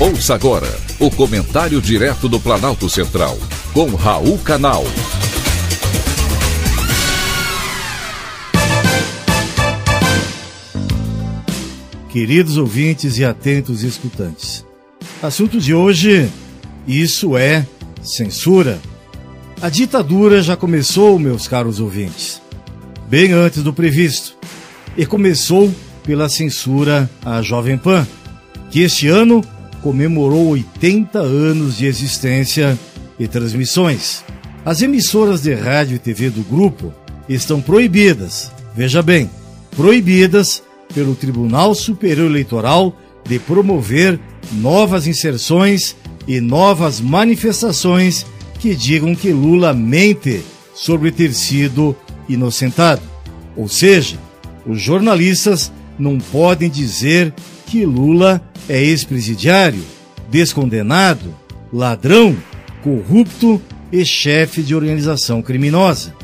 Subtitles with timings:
[0.00, 0.68] Ouça agora
[1.00, 3.36] o comentário direto do Planalto Central,
[3.72, 4.84] com Raul Canal.
[12.10, 14.64] Queridos ouvintes e atentos escutantes,
[15.20, 16.30] assunto de hoje:
[16.86, 17.66] isso é
[18.00, 18.78] censura.
[19.60, 22.40] A ditadura já começou, meus caros ouvintes,
[23.08, 24.36] bem antes do previsto,
[24.96, 25.74] e começou
[26.04, 28.06] pela censura à Jovem Pan,
[28.70, 29.44] que este ano
[29.82, 32.78] comemorou 80 anos de existência
[33.18, 34.24] e transmissões.
[34.64, 36.92] As emissoras de rádio e TV do grupo
[37.28, 39.30] estão proibidas, veja bem,
[39.76, 40.62] proibidas
[40.94, 44.18] pelo Tribunal Superior Eleitoral de promover
[44.52, 45.94] novas inserções
[46.26, 48.26] e novas manifestações
[48.58, 50.42] que digam que Lula mente
[50.74, 51.94] sobre ter sido
[52.28, 53.02] inocentado.
[53.56, 54.18] Ou seja,
[54.66, 57.32] os jornalistas não podem dizer
[57.66, 59.82] que Lula é ex-presidiário,
[60.30, 61.34] descondenado,
[61.72, 62.36] ladrão,
[62.82, 63.60] corrupto
[63.90, 66.14] e chefe de organização criminosa.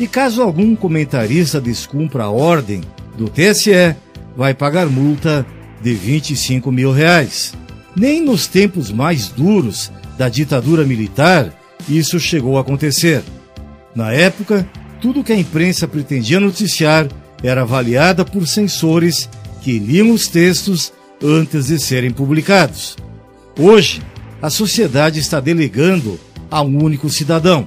[0.00, 2.80] E caso algum comentarista descumpra a ordem
[3.16, 3.94] do TSE,
[4.36, 5.46] vai pagar multa
[5.82, 7.52] de 25 mil reais.
[7.94, 11.52] Nem nos tempos mais duros da ditadura militar
[11.88, 13.22] isso chegou a acontecer.
[13.94, 14.66] Na época,
[15.00, 17.08] tudo que a imprensa pretendia noticiar
[17.42, 19.28] era avaliada por censores
[19.60, 22.96] que liam os textos antes de serem publicados.
[23.58, 24.02] Hoje,
[24.40, 26.18] a sociedade está delegando
[26.50, 27.66] a um único cidadão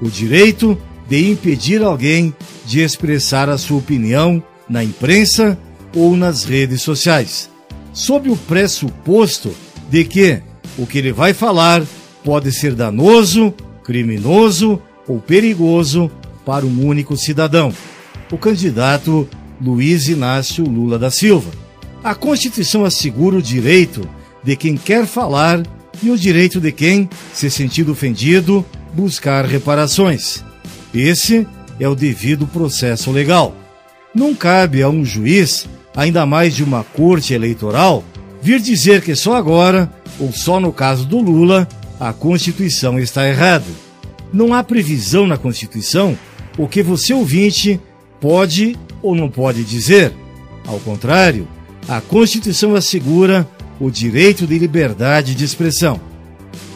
[0.00, 2.34] o direito de impedir alguém
[2.64, 5.58] de expressar a sua opinião na imprensa
[5.94, 7.50] ou nas redes sociais,
[7.92, 9.52] sob o pressuposto
[9.90, 10.40] de que
[10.78, 11.82] o que ele vai falar
[12.24, 16.10] pode ser danoso, criminoso ou perigoso
[16.46, 17.72] para um único cidadão,
[18.30, 19.28] o candidato
[19.60, 21.50] Luiz Inácio Lula da Silva.
[22.02, 24.08] A Constituição assegura o direito
[24.42, 25.62] de quem quer falar
[26.02, 30.42] e o direito de quem, se sentir ofendido, buscar reparações.
[30.94, 31.46] Esse
[31.78, 33.54] é o devido processo legal.
[34.14, 38.02] Não cabe a um juiz, ainda mais de uma corte eleitoral,
[38.40, 41.68] vir dizer que só agora, ou só no caso do Lula,
[41.98, 43.66] a Constituição está errada.
[44.32, 46.18] Não há previsão na Constituição
[46.56, 47.78] o que você ouvinte
[48.18, 50.14] pode ou não pode dizer.
[50.66, 51.46] Ao contrário,
[51.88, 53.48] a Constituição assegura
[53.80, 56.00] o direito de liberdade de expressão.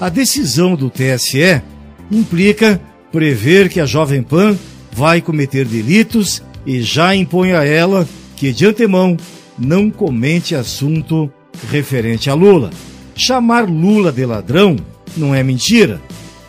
[0.01, 1.63] A decisão do TSE
[2.11, 2.81] implica
[3.13, 4.57] prever que a Jovem Pan
[4.93, 9.17] vai cometer delitos e já impõe a ela que, de antemão,
[9.59, 11.31] não comente assunto
[11.71, 12.71] referente a Lula.
[13.15, 14.77] Chamar Lula de ladrão
[15.17, 16.01] não é mentira.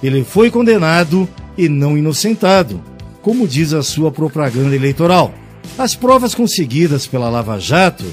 [0.02, 1.28] Ele foi condenado
[1.58, 2.82] e não inocentado,
[3.22, 5.34] como diz a sua propaganda eleitoral.
[5.78, 8.06] As provas conseguidas pela Lava Jato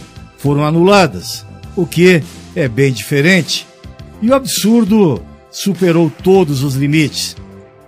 [0.42, 2.20] foram anuladas, o que
[2.56, 3.64] é bem diferente.
[4.20, 7.36] E o absurdo superou todos os limites.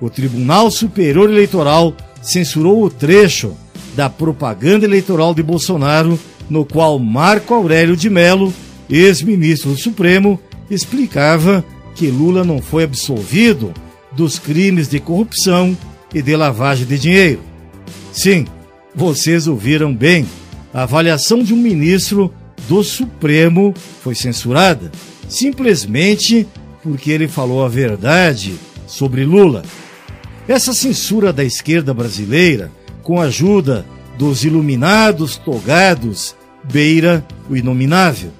[0.01, 3.57] O Tribunal Superior Eleitoral censurou o trecho
[3.97, 8.53] da propaganda eleitoral de Bolsonaro, no qual Marco Aurélio de Mello,
[8.89, 10.39] ex-ministro do Supremo,
[10.71, 11.65] explicava
[11.95, 13.73] que Lula não foi absolvido
[14.13, 15.77] dos crimes de corrupção
[16.13, 17.41] e de lavagem de dinheiro.
[18.13, 18.47] Sim,
[18.95, 20.27] vocês ouviram bem.
[20.73, 22.33] A avaliação de um ministro
[22.69, 24.91] do Supremo foi censurada
[25.29, 26.47] simplesmente
[26.83, 28.55] porque ele falou a verdade
[28.87, 29.63] sobre Lula.
[30.47, 32.71] Essa censura da esquerda brasileira,
[33.03, 33.87] com a ajuda
[34.19, 38.31] dos iluminados togados, beira o inominável.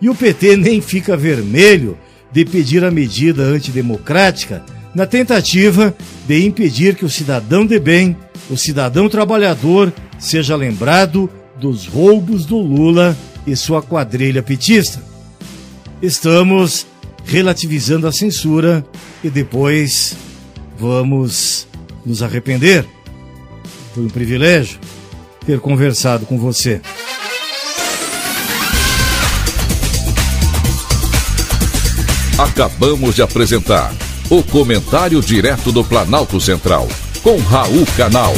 [0.00, 1.98] E o PT nem fica vermelho
[2.32, 4.64] de pedir a medida antidemocrática
[4.94, 5.94] na tentativa
[6.26, 8.16] de impedir que o cidadão de bem,
[8.48, 11.28] o cidadão trabalhador, seja lembrado
[11.60, 15.02] dos roubos do Lula e sua quadrilha petista.
[16.02, 16.86] Estamos
[17.24, 18.84] relativizando a censura
[19.22, 20.16] e depois
[20.78, 21.66] vamos
[22.04, 22.86] nos arrepender.
[23.94, 24.78] Foi um privilégio
[25.44, 26.80] ter conversado com você.
[32.38, 33.92] Acabamos de apresentar
[34.30, 36.88] o Comentário Direto do Planalto Central,
[37.22, 38.32] com Raul Canal.